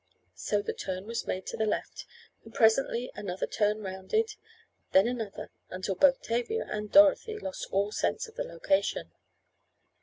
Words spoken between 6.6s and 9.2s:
and Dorothy lost all sense of the location.